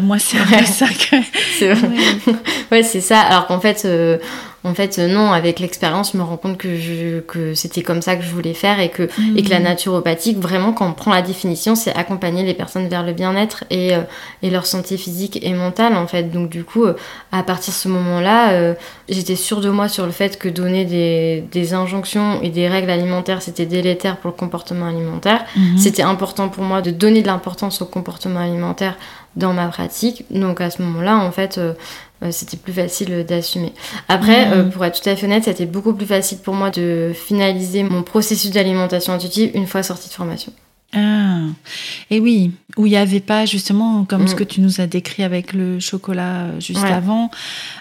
[0.01, 1.15] moi c'est vrai ça que
[1.57, 1.71] c'est
[2.73, 3.21] ouais, c'est ça.
[3.21, 4.17] Alors qu'en fait euh,
[4.63, 8.17] en fait, euh, non, avec l'expérience, je me rends compte que, que c'était comme ça
[8.17, 9.03] que je voulais faire et que,
[9.35, 9.63] et que la mmh.
[9.63, 13.95] naturopathie, vraiment, quand on prend la définition, c'est accompagner les personnes vers le bien-être et,
[13.95, 14.01] euh,
[14.41, 16.23] et, leur santé physique et mentale, en fait.
[16.23, 16.95] Donc, du coup, euh,
[17.31, 18.75] à partir de ce moment-là,
[19.07, 22.89] j'étais sûre de moi sur le fait que donner des, des injonctions et des règles
[22.89, 25.45] alimentaires, c'était délétère pour le comportement alimentaire.
[25.55, 25.77] Mmh.
[25.77, 28.97] C'était important pour moi de donner de l'importance au comportement alimentaire
[29.35, 30.25] dans ma pratique.
[30.31, 31.59] Donc, à ce moment-là, en fait,
[32.31, 33.73] c'était plus facile d'assumer.
[34.07, 34.69] Après, euh, mm.
[34.71, 38.03] pour être tout à fait honnête, c'était beaucoup plus facile pour moi de finaliser mon
[38.03, 40.51] processus d'alimentation intuitive une fois sortie de formation.
[40.93, 41.41] Ah,
[42.09, 44.37] et oui, où il n'y avait pas justement, comme ce mm.
[44.37, 47.29] que tu nous as décrit avec le chocolat euh, juste avant,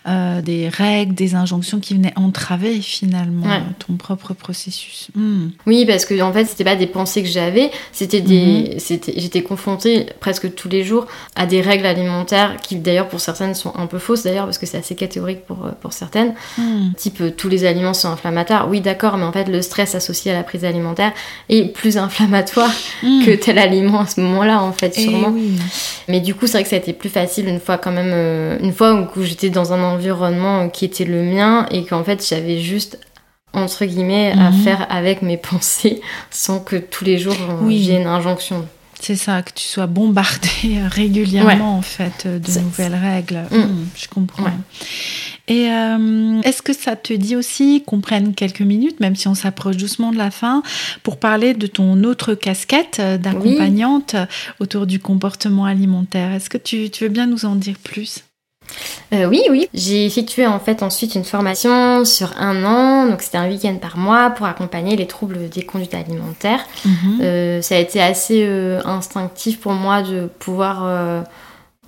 [0.06, 3.46] euh, des règles, des injonctions qui venaient entraver finalement
[3.78, 5.08] ton propre processus.
[5.14, 5.48] Mm.
[5.66, 8.78] Oui, parce que en fait, c'était pas des pensées que j'avais, c'était des, mm-hmm.
[8.78, 13.54] c'était, j'étais confrontée presque tous les jours à des règles alimentaires qui d'ailleurs pour certaines
[13.54, 16.34] sont un peu fausses d'ailleurs parce que c'est assez catégorique pour euh, pour certaines.
[16.58, 16.92] Mm.
[16.96, 18.68] Type tous les aliments sont inflammatoires.
[18.68, 21.12] Oui, d'accord, mais en fait le stress associé à la prise alimentaire
[21.48, 22.70] est plus inflammatoire
[23.02, 23.24] Mm.
[23.24, 25.34] que tel aliment à ce moment-là, en fait, eh sûrement.
[26.08, 28.12] Mais du coup, c'est vrai que ça a été plus facile une fois quand même,
[28.12, 32.26] euh, une fois où, j'étais dans un environnement qui était le mien et qu'en fait,
[32.26, 32.98] j'avais juste
[33.54, 34.62] entre guillemets à mhm.
[34.62, 37.34] faire avec mes pensées sans que tous les jours
[37.68, 38.66] j'ai une injonction.
[39.00, 40.48] C'est ça, que tu sois bombardé
[40.90, 43.44] régulièrement en fait de nouvelles règles.
[43.50, 43.58] Mm.
[43.58, 44.50] Hmm, je comprends.
[45.46, 49.34] Et euh, est-ce que ça te dit aussi qu'on prenne quelques minutes, même si on
[49.34, 50.62] s'approche doucement de la fin,
[51.02, 54.14] pour parler de ton autre casquette d'accompagnante
[54.60, 56.32] autour du comportement alimentaire?
[56.32, 58.24] Est-ce que tu, veux bien nous en dire plus?
[59.12, 59.68] Euh, oui, oui.
[59.74, 63.96] J'ai effectué en fait ensuite une formation sur un an, donc c'était un week-end par
[63.96, 66.64] mois pour accompagner les troubles des conduites alimentaires.
[66.84, 67.20] Mhm.
[67.20, 68.46] Euh, ça a été assez
[68.84, 71.24] instinctif pour moi de pouvoir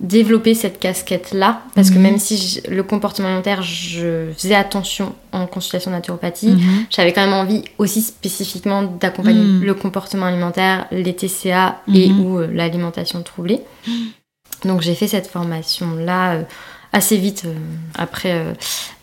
[0.01, 2.01] développer cette casquette-là, parce que mhm.
[2.01, 6.85] même si le comportement alimentaire, je faisais attention en consultation naturopathie, mhm.
[6.89, 12.47] j'avais quand même envie aussi spécifiquement d'accompagner le comportement alimentaire, les TCA et ou euh,
[12.51, 13.61] l'alimentation troublée.
[14.65, 16.43] Donc j'ai fait cette formation-là euh,
[16.93, 17.53] assez vite euh,
[17.95, 18.45] après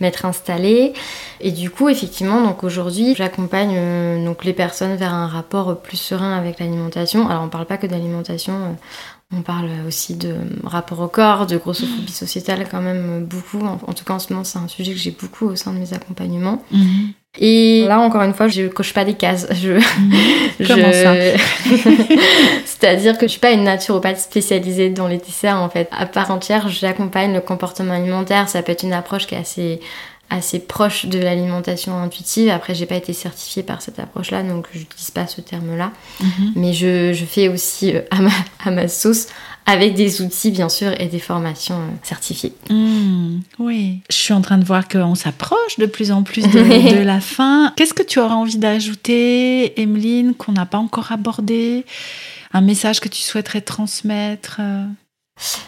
[0.01, 0.93] m'être installée.
[1.41, 6.37] Et du coup, effectivement, donc aujourd'hui, j'accompagne donc les personnes vers un rapport plus serein
[6.37, 7.29] avec l'alimentation.
[7.29, 8.77] Alors on parle pas que d'alimentation
[9.31, 13.61] on parle aussi de rapport au corps, de grossophobie sociétale quand même beaucoup.
[13.61, 15.79] En, tout cas, en ce moment, c'est un sujet que j'ai beaucoup au sein de
[15.79, 16.63] mes accompagnements.
[16.71, 17.13] Mhm.
[17.37, 19.47] Et là, encore une fois, je coche pas des cases.
[19.53, 19.79] Je.
[20.67, 21.15] Comment ça
[22.65, 25.89] C'est-à-dire que je suis pas une naturopathe spécialisée dans les TCA en fait.
[25.93, 28.49] À part entière, j'accompagne le comportement alimentaire.
[28.49, 29.81] Ça peut être une approche qui est assez
[30.31, 32.51] assez proche de l'alimentation intuitive.
[32.51, 35.93] Après, j'ai pas été certifiée par cette approche-là, donc je n'utilise pas ce terme-là.
[36.21, 36.53] Mhm.
[36.57, 38.31] Mais je, je, fais aussi euh, à, ma,
[38.65, 39.29] à, ma, sauce
[39.65, 42.53] avec des outils, bien sûr, et des formations euh, certifiées.
[42.69, 46.49] Hmm, oui, je suis en train de voir qu'on s'approche de plus en plus de,
[46.99, 47.73] de la fin.
[47.77, 51.85] Qu'est-ce que tu auras envie d'ajouter, Emeline, qu'on n'a pas encore abordé?
[52.53, 54.61] Un message que tu souhaiterais transmettre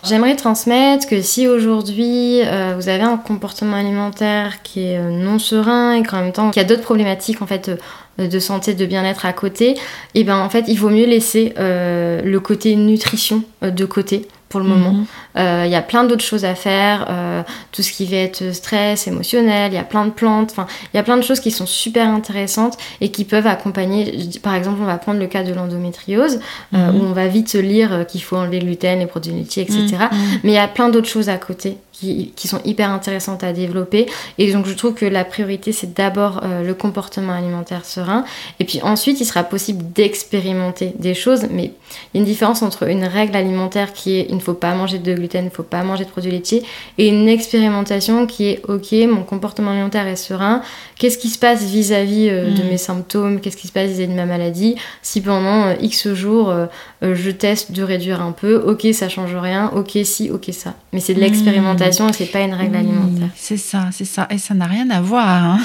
[0.04, 5.38] J'aimerais transmettre que si aujourd'hui euh, vous avez un comportement alimentaire qui est euh, non
[5.38, 7.70] serein et qu'en même temps qu'il y a d'autres problématiques en fait
[8.18, 9.76] euh, de santé, de bien-être à côté, et
[10.14, 14.66] eh ben en fait il vaut mieux laisser le côté nutrition de côté pour le
[14.66, 14.92] moment.
[14.92, 15.06] Mhm.
[15.38, 18.52] Euh, il y a plein d'autres choses à faire, euh, tout ce qui va être
[18.52, 21.38] stress émotionnel, il y a plein de plantes, enfin, il y a plein de choses
[21.38, 24.12] qui sont super intéressantes et qui peuvent accompagner.
[24.42, 26.40] Par exemple, on va prendre le cas de l'endométriose,
[26.74, 27.00] euh, mhm.
[27.00, 29.86] où on va vite se lire qu'il faut enlever le gluten, les produits laitiers, etc.
[29.86, 30.18] Mhm.
[30.42, 33.52] Mais il y a plein d'autres choses à côté qui, qui, sont hyper intéressantes à
[33.52, 34.06] développer.
[34.38, 38.24] Et donc, je trouve que la priorité, c'est d'abord le comportement alimentaire serein.
[38.58, 41.72] Et puis ensuite, il sera possible d'expérimenter des choses, mais
[42.12, 44.74] il y a une différence entre une règle alimentaire qui est il ne faut pas
[44.74, 46.62] manger de gluten, il ne faut pas manger de produits laitiers,
[46.98, 50.62] et une expérimentation qui est ok, mon comportement alimentaire est serein,
[50.96, 52.68] qu'est-ce qui se passe vis-à-vis euh, de mm.
[52.68, 56.50] mes symptômes, qu'est-ce qui se passe vis-à-vis de ma maladie, si pendant euh, X jours
[56.50, 56.66] euh,
[57.02, 60.74] je teste de réduire un peu, ok ça change rien, ok si, ok ça.
[60.92, 63.31] Mais c'est de l'expérimentation et c'est pas une règle alimentaire.
[63.35, 65.61] C'est ça, c'est ça, et ça n'a rien à voir, hein.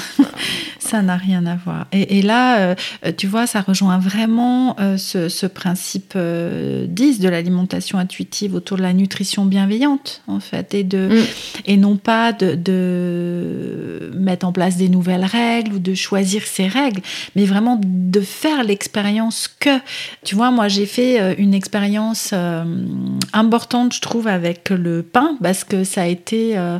[0.86, 1.86] Ça n'a rien à voir.
[1.92, 2.74] Et, là,
[3.16, 9.44] tu vois, ça rejoint vraiment ce, principe 10 de l'alimentation intuitive autour de la nutrition
[9.44, 11.24] bienveillante, en fait, et, de, mm.
[11.66, 16.66] et non pas de, de, mettre en place des nouvelles règles ou de choisir ses
[16.66, 17.00] règles,
[17.34, 19.70] mais vraiment de faire l'expérience que.
[20.24, 22.64] Tu vois, moi, j'ai fait euh, une expérience euh,
[23.32, 26.78] importante, je trouve, avec le pain, parce que ça a été euh,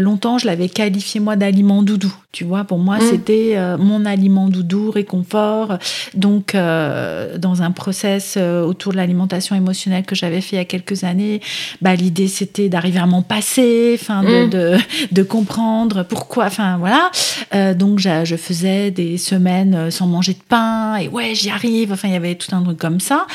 [0.00, 2.14] longtemps, je l'avais qualifié, moi, d'aliment doudou.
[2.32, 3.02] Tu vois, pour moi, mm.
[3.10, 3.37] c'était
[3.78, 5.78] mon aliment doudou, réconfort.
[6.14, 11.04] Donc, dans un process autour de l'alimentation émotionnelle que j'avais fait il y a quelques
[11.04, 11.40] années,
[11.82, 14.50] bah, l'idée c'était d'arriver à m'en passer, enfin de, mm.
[14.50, 14.76] de,
[15.12, 17.10] de, comprendre pourquoi, enfin voilà.
[17.54, 21.92] Euh, donc je faisais des semaines euh, sans manger de pain et ouais j'y arrive.
[21.92, 23.26] Enfin il y avait tout un truc comme ça.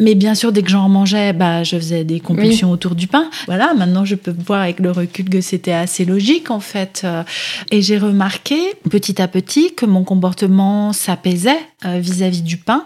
[0.00, 3.28] Mais bien sûr, dès que j'en mangeais, bah, je faisais des compulsions autour du pain.
[3.46, 7.02] Voilà, maintenant je peux voir avec le recul que c'était assez logique en fait.
[7.04, 7.24] Euh,
[7.70, 12.84] et j'ai remarqué petit à petit que mon comportement s'apaisait euh, vis-à-vis du pain.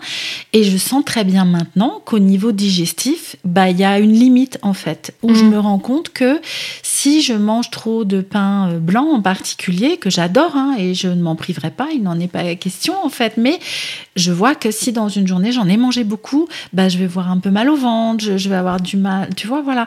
[0.53, 4.59] Et je sens très bien maintenant qu'au niveau digestif, bah, il y a une limite
[4.61, 5.49] en fait, où je mm.
[5.49, 6.43] me rends compte que
[6.83, 11.09] si je mange trop de pain euh, blanc en particulier, que j'adore, hein, et je
[11.09, 13.61] ne m'en priverai pas, il n'en est pas question en fait, mais
[14.15, 17.31] je vois que si dans une journée j'en ai mangé beaucoup, bah, je vais voir
[17.31, 19.87] un peu mal au ventre, je, vais avoir du mal, tu vois, voilà.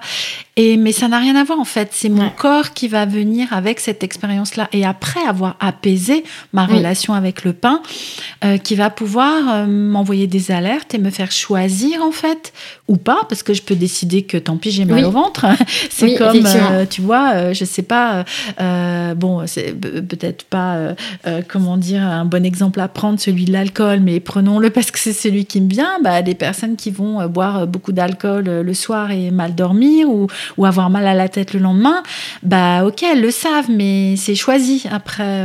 [0.55, 3.53] Et mais ça n'a rien à voir en fait, c'est mon corps qui va venir
[3.53, 7.83] avec cette expérience-là et après avoir apaisé ma relation avec le pain,
[8.43, 12.53] euh, qui va pouvoir euh, m'envoyer des alertes et me faire choisir en fait
[12.87, 15.45] ou pas, parce que je peux décider que tant pis j'ai mal au ventre.
[15.89, 18.25] c'est comme, euh, tu vois, je sais pas,
[19.15, 20.95] bon, c'est peut-être pas,
[21.47, 25.13] comment dire, un bon exemple à prendre celui de l'alcool, mais prenons-le parce que c'est
[25.13, 25.99] celui qui me vient.
[26.01, 29.55] Bah, des personnes qui vont euh, boire euh, beaucoup d'alcool euh, le soir et mal
[29.55, 30.27] dormir ou,
[30.57, 32.03] ou, avoir mal à la tête le lendemain,
[32.43, 35.43] bah ok, elles le savent, mais c'est choisi après,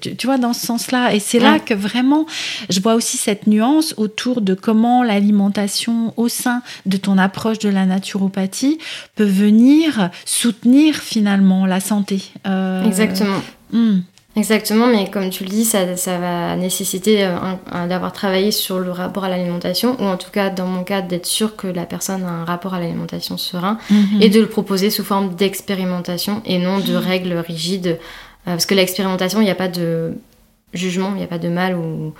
[0.00, 1.14] tu, vois, dans ce sens-là.
[1.14, 2.26] Et c'est là que vraiment,
[2.70, 7.68] je vois aussi cette nuance autour de comment l'alimentation au sein de ton approche de
[7.68, 8.78] la naturopathie
[9.16, 12.22] peut venir soutenir finalement la santé.
[12.46, 13.40] Euh, Exactement.
[13.72, 14.00] Hmm.
[14.36, 15.84] Exactement, mais comme tu le dis, ça,
[16.18, 20.66] va nécessiter euh, d'avoir travaillé sur le rapport à l'alimentation, ou en tout cas, dans
[20.66, 24.22] mon cas, d'être sûr que la personne a un rapport à l'alimentation serein, mhm.
[24.22, 27.98] et de le proposer sous forme d'expérimentation et non de règles rigides.
[28.46, 30.14] Euh, parce que l'expérimentation, il n'y a pas de
[30.74, 32.12] jugement, il n'y a pas de mal ou,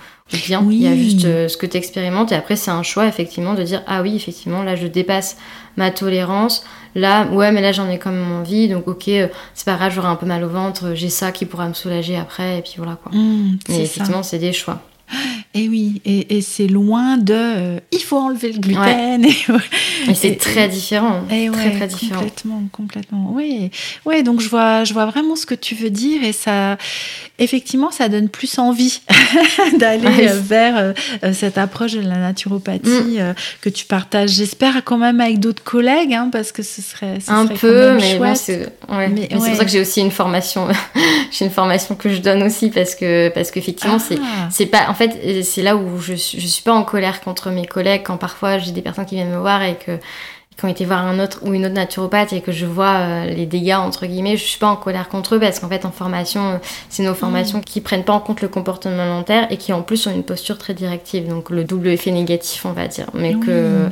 [0.47, 3.07] bien, il y a juste euh, ce que tu expérimentes, et après, c'est un choix,
[3.07, 5.37] effectivement, de dire, ah oui, effectivement, là, je dépasse
[5.77, 9.75] ma tolérance, Là, ouais, mais là j'en ai comme envie, donc ok, euh, c'est pas
[9.75, 12.61] grave, j'aurai un peu mal au ventre, j'ai ça qui pourra me soulager après, et
[12.61, 13.11] puis voilà quoi.
[13.11, 14.81] Mmh, mais effectivement, c'est des choix.
[15.55, 19.25] Et oui, et, c'est loin de euh, il faut enlever le gluten.
[20.07, 21.23] Et, c'est très différent.
[21.31, 22.19] Et très, très différent.
[22.19, 23.31] Complètement, complètement.
[23.33, 23.71] Oui,
[24.05, 26.77] ouais, donc je vois, je vois vraiment ce que tu veux dire et ça,
[27.39, 29.01] effectivement, ça donne plus envie
[29.77, 33.33] d'aller euh, vers euh, cette approche de la naturopathie mm.
[33.61, 34.31] que tu partages.
[34.31, 38.71] J'espère quand même avec d'autres collègues, hein, parce que ce serait, un peu, mais c'est
[39.31, 40.67] pour ça que j'ai aussi une formation.
[41.31, 44.47] j'ai une formation que je donne aussi parce que parce qu'effectivement, c'est ah.
[44.51, 47.65] c'est pas en fait c'est là où je, je suis pas en colère contre mes
[47.65, 49.99] collègues quand parfois j'ai des personnes qui viennent me voir et que
[50.59, 53.25] qui ont été voir un autre ou une autre naturopathe et que je vois euh,
[53.29, 55.91] les dégâts entre guillemets, je suis pas en colère contre eux parce qu'en fait en
[55.91, 56.57] formation, euh,
[56.89, 57.63] c'est nos formations mm.
[57.63, 60.57] qui prennent pas en compte le comportement alimentaire et qui en plus ont une posture
[60.57, 63.05] très directive, donc le double effet négatif on va dire.
[63.13, 63.87] Mais que,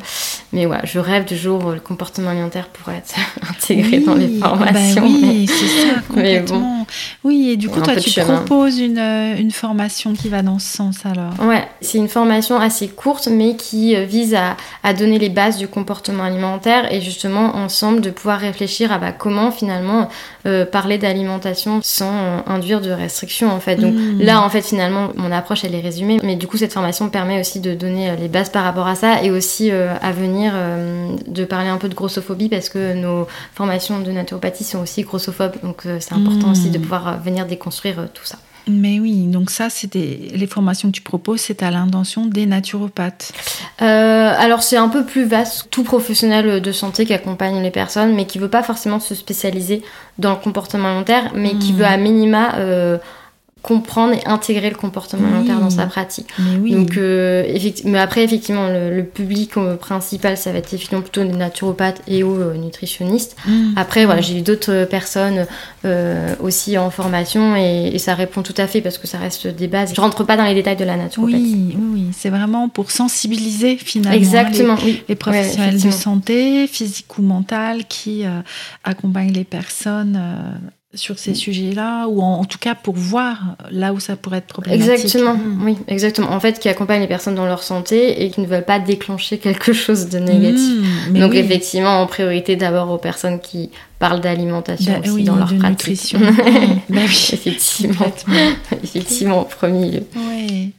[0.52, 3.16] mais ouais, je rêve du jour où le comportement alimentaire pourrait être
[3.50, 5.04] intégré dans les bah formations.
[5.04, 6.86] oui, c'est ça complètement.
[7.24, 10.68] Oui, et du coup toi tu proposes une, euh, une formation qui va dans ce
[10.68, 11.34] sens alors?
[11.48, 15.70] Ouais, c'est une formation assez courte mais qui vise à, à donner les bases du
[15.70, 20.10] comportement alimentaire et justement ensemble de pouvoir réfléchir à bah, comment finalement
[20.46, 23.76] euh, parler d'alimentation sans euh, induire de restrictions en fait.
[23.76, 24.22] Donc mmh.
[24.22, 27.40] là en fait finalement mon approche elle est résumée mais du coup cette formation permet
[27.40, 30.54] aussi de donner euh, les bases par rapport à ça et aussi à venir
[31.28, 35.56] de parler un peu de grossophobie parce que nos formations de naturopathie sont aussi grossophobes
[35.64, 36.82] donc c'est important aussi de mmh.
[36.82, 38.38] pouvoir venir déconstruire tout ça.
[38.68, 43.32] Mais oui, donc ça, c'est les formations que tu proposes, c'est à l'intention des naturopathes.
[43.82, 48.14] Euh, alors c'est un peu plus vaste, tout professionnel de santé qui accompagne les personnes,
[48.14, 49.84] mais qui veut pas forcément se spécialiser
[50.18, 51.78] dans le comportement alimentaire, mais qui hmm.
[51.78, 52.98] veut à minima euh,
[53.68, 56.30] comprendre et intégrer le comportement alimentaire dans sa pratique.
[56.40, 56.72] Mais oui.
[56.72, 57.44] Donc, euh,
[57.84, 62.34] mais après, effectivement, le, public principal, ça va être effectivement plutôt des naturopathes et ou
[62.34, 63.36] euh, nutritionnistes.
[63.46, 63.74] Mmh.
[63.76, 65.48] Après, voilà, j'ai eu d'autres personnes
[65.84, 69.68] euh, aussi en formation et, ça répond tout à fait parce que ça reste des
[69.68, 69.94] bases.
[69.94, 71.76] Je rentre pas dans les détails de la naturopathie.
[71.76, 74.78] Oui, oui, c'est vraiment pour sensibiliser finalement Exactement,
[75.10, 78.24] les, professionnels de santé, physique ou mentale, qui
[78.86, 80.18] accompagnent les personnes
[80.98, 84.90] sur ces sujets-là, ou en, tout cas pour voir là où ça pourrait être problématique.
[84.90, 85.64] Exactement, hmm.
[85.64, 86.32] oui, exactement.
[86.32, 89.38] En fait, qui accompagnent les personnes dans leur santé et qui ne veulent pas déclencher
[89.38, 90.86] quelque chose de négatif.
[91.10, 95.52] Hmm, Donc effectivement, en priorité d'abord aux personnes qui parlent d'alimentation bah aussi dans leur
[95.52, 95.88] de pratique.
[95.88, 96.20] Nutrition.
[96.90, 98.14] bah oui, effectivement,
[98.84, 100.04] effectivement, en premier lieu.
[100.16, 100.74] Oui.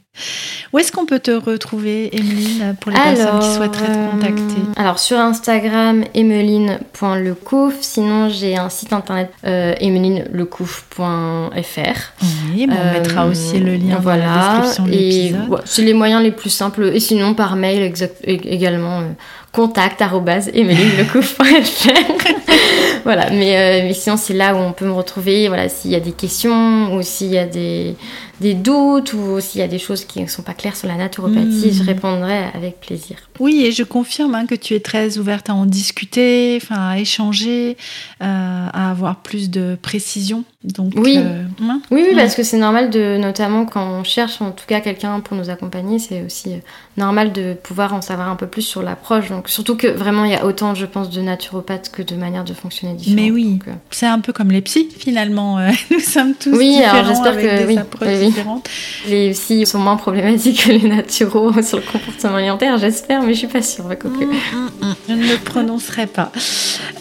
[0.73, 4.61] Où est-ce qu'on peut te retrouver, Emeline, pour les personnes qui souhaiteraient te contacter?
[4.75, 7.75] Alors, sur Instagram, emeline.lecouf.
[7.81, 11.53] Sinon, j'ai un site internet, euh, emelinelecouf.fr.
[12.53, 15.61] Oui, on mettra aussi le lien dans la description de l'épisode.
[15.65, 16.91] c'est les moyens les plus simples.
[16.93, 17.91] Et sinon, par mail
[18.23, 19.05] également, euh,
[19.51, 21.43] contact.emelinelecouf.fr.
[23.03, 25.47] voilà, mais, euh, mais sinon, c'est là où on peut me retrouver.
[25.47, 27.95] Voilà, s'il y a des questions ou s'il y a des
[28.41, 30.95] des doutes ou s'il y a des choses qui ne sont pas claires sur la
[30.95, 31.87] naturopathie, je hmm.
[31.87, 33.17] répondrai avec plaisir.
[33.39, 36.97] Oui, et je confirme hein, que tu es très ouverte à en discuter, enfin à
[36.99, 37.77] échanger,
[38.21, 40.43] euh, à avoir plus de précision.
[40.63, 41.15] Donc, oui.
[41.17, 41.81] Euh, hein.
[41.89, 45.21] oui, oui, parce que c'est normal de, notamment quand on cherche en tout cas quelqu'un
[45.21, 46.57] pour nous accompagner, c'est aussi euh,
[46.97, 49.29] normal de pouvoir en savoir un peu plus sur l'approche.
[49.29, 52.43] Donc surtout que vraiment il y a autant, je pense, de naturopathes que de manières
[52.43, 53.23] de fonctionner différentes.
[53.23, 55.59] Mais oui, c'est un peu comme les psys finalement.
[55.91, 58.28] nous sommes tous oui, différents alors j'espère que des oui,
[59.07, 63.39] les psy sont moins problématiques que les naturaux sur le comportement alimentaire, j'espère, mais je
[63.39, 63.85] suis pas sûre.
[63.85, 64.95] Mm, mm, mm.
[65.07, 66.31] Je ne le prononcerai pas.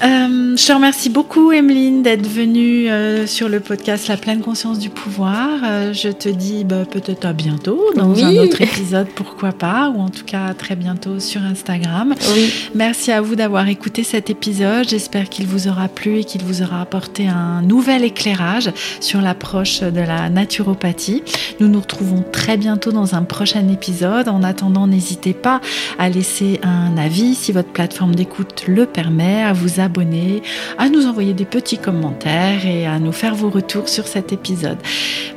[0.02, 4.78] Euh, je te remercie beaucoup, Emeline, d'être venue euh, sur le podcast La pleine conscience
[4.78, 5.60] du pouvoir.
[5.64, 10.00] Euh, je te dis bah, peut-être à bientôt dans un autre épisode, pourquoi pas, ou
[10.00, 12.14] en tout cas très bientôt sur Instagram.
[12.34, 12.52] Oui.
[12.74, 14.88] Merci à vous d'avoir écouté cet épisode.
[14.88, 19.80] J'espère qu'il vous aura plu et qu'il vous aura apporté un nouvel éclairage sur l'approche
[19.80, 21.17] de la naturopathie.
[21.60, 24.28] Nous nous retrouvons très bientôt dans un prochain épisode.
[24.28, 25.60] En attendant, n'hésitez pas
[25.98, 30.42] à laisser un avis si votre plateforme d'écoute le permet, à vous abonner,
[30.78, 34.78] à nous envoyer des petits commentaires et à nous faire vos retours sur cet épisode.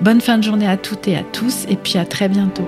[0.01, 2.67] Bonne fin de journée à toutes et à tous et puis à très bientôt.